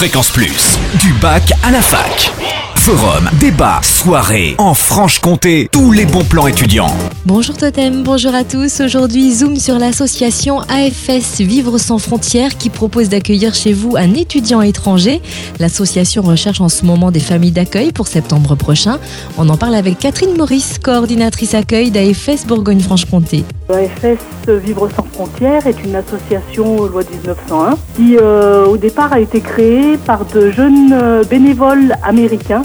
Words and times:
Fréquence 0.00 0.30
Plus, 0.30 0.78
du 0.98 1.12
bac 1.20 1.52
à 1.62 1.70
la 1.70 1.82
fac. 1.82 2.32
Forum, 2.74 3.28
débat, 3.38 3.80
soirée, 3.82 4.54
en 4.56 4.72
Franche-Comté, 4.72 5.68
tous 5.70 5.92
les 5.92 6.06
bons 6.06 6.24
plans 6.24 6.46
étudiants. 6.46 6.96
Bonjour 7.26 7.54
Totem, 7.54 8.02
bonjour 8.02 8.34
à 8.34 8.44
tous. 8.44 8.80
Aujourd'hui, 8.80 9.30
zoom 9.30 9.56
sur 9.56 9.78
l'association 9.78 10.60
AFS 10.60 11.42
Vivre 11.42 11.76
sans 11.76 11.98
frontières 11.98 12.56
qui 12.56 12.70
propose 12.70 13.10
d'accueillir 13.10 13.54
chez 13.54 13.74
vous 13.74 13.94
un 13.98 14.14
étudiant 14.14 14.62
étranger. 14.62 15.20
L'association 15.58 16.22
recherche 16.22 16.62
en 16.62 16.70
ce 16.70 16.86
moment 16.86 17.10
des 17.10 17.20
familles 17.20 17.52
d'accueil 17.52 17.92
pour 17.92 18.06
septembre 18.06 18.54
prochain. 18.54 18.98
On 19.36 19.50
en 19.50 19.58
parle 19.58 19.74
avec 19.74 19.98
Catherine 19.98 20.34
Maurice, 20.34 20.78
coordinatrice 20.78 21.52
accueil 21.54 21.90
d'AFS 21.90 22.46
Bourgogne-Franche-Comté. 22.46 23.44
AFS 23.68 24.48
Vivre 24.48 24.88
sans 24.96 25.04
frontières 25.12 25.66
est 25.66 25.84
une 25.84 25.96
association 25.96 26.86
loi 26.86 27.02
1901 27.02 27.76
qui 27.96 28.16
euh, 28.16 28.64
au 28.64 28.78
départ 28.78 29.12
a 29.12 29.20
été 29.20 29.42
créée 29.42 29.98
par 29.98 30.24
de 30.24 30.50
jeunes 30.50 30.94
euh, 30.94 31.22
bénévoles 31.24 31.94
américains 32.02 32.62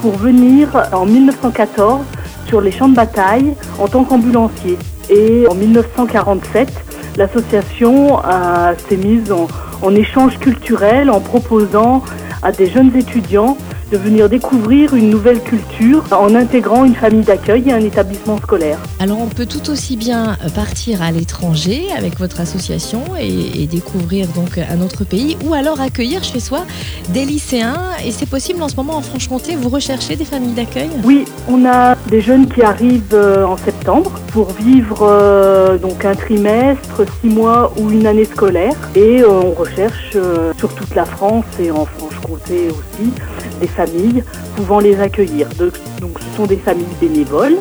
pour 0.00 0.16
venir 0.16 0.68
en 0.92 1.04
1914 1.04 2.00
sur 2.50 2.60
les 2.60 2.72
champs 2.72 2.88
de 2.88 2.96
bataille 2.96 3.54
en 3.78 3.86
tant 3.86 4.02
qu'ambulancier. 4.02 4.76
Et 5.08 5.46
en 5.48 5.54
1947, 5.54 6.68
l'association 7.16 8.18
s'est 8.88 8.96
mise 8.96 9.30
en, 9.30 9.46
en 9.82 9.94
échange 9.94 10.36
culturel 10.38 11.10
en 11.10 11.20
proposant 11.20 12.02
à 12.42 12.50
des 12.50 12.66
jeunes 12.66 12.94
étudiants 12.96 13.56
de 13.90 13.96
venir 13.96 14.28
découvrir 14.28 14.94
une 14.94 15.10
nouvelle 15.10 15.40
culture 15.40 16.04
en 16.12 16.34
intégrant 16.34 16.84
une 16.84 16.94
famille 16.94 17.24
d'accueil 17.24 17.68
et 17.68 17.72
un 17.72 17.80
établissement 17.80 18.38
scolaire. 18.38 18.78
Alors 18.98 19.20
on 19.20 19.26
peut 19.26 19.46
tout 19.46 19.70
aussi 19.70 19.96
bien 19.96 20.36
partir 20.54 21.02
à 21.02 21.10
l'étranger 21.10 21.86
avec 21.96 22.18
votre 22.18 22.40
association 22.40 23.02
et, 23.18 23.66
découvrir 23.66 24.26
donc 24.28 24.58
un 24.58 24.80
autre 24.80 25.04
pays 25.04 25.36
ou 25.44 25.54
alors 25.54 25.80
accueillir 25.80 26.24
chez 26.24 26.40
soi 26.40 26.64
des 27.10 27.24
lycéens. 27.24 27.80
Et 28.04 28.10
c'est 28.10 28.28
possible 28.28 28.62
en 28.62 28.68
ce 28.68 28.76
moment 28.76 28.96
en 28.96 29.02
Franche-Comté, 29.02 29.56
vous 29.56 29.68
recherchez 29.68 30.16
des 30.16 30.24
familles 30.24 30.54
d'accueil? 30.54 30.90
Oui, 31.04 31.24
on 31.48 31.64
a 31.66 31.96
des 32.08 32.20
jeunes 32.20 32.48
qui 32.48 32.62
arrivent 32.62 33.02
euh, 33.12 33.44
en 33.44 33.56
septembre 33.56 34.12
pour 34.32 34.50
vivre 34.52 35.00
euh, 35.02 35.78
donc 35.78 36.04
un 36.04 36.14
trimestre, 36.14 37.02
six 37.20 37.28
mois 37.28 37.72
ou 37.78 37.90
une 37.90 38.06
année 38.06 38.24
scolaire. 38.24 38.74
Et 38.94 39.22
euh, 39.22 39.28
on 39.28 39.52
recherche 39.52 40.16
sur 40.58 40.74
toute 40.74 40.94
la 40.94 41.04
France 41.04 41.44
et 41.62 41.70
en 41.70 41.84
Franche-Comté 41.84 42.68
aussi 42.68 43.10
des 43.60 43.66
familles 43.66 43.79
pouvant 44.56 44.80
les 44.80 45.00
accueillir. 45.00 45.48
Donc, 46.00 46.18
ce 46.18 46.36
sont 46.36 46.46
des 46.46 46.56
familles 46.56 46.86
bénévoles. 47.00 47.56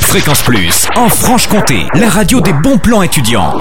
Fréquence 0.01 0.43
Plus, 0.43 0.89
en 0.97 1.09
Franche-Comté, 1.09 1.87
la 1.95 2.09
radio 2.09 2.41
des 2.41 2.53
bons 2.53 2.79
plans 2.79 3.03
étudiants. 3.03 3.55